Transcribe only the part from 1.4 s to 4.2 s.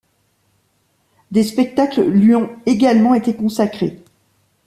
spectacles lui ont également été consacrés.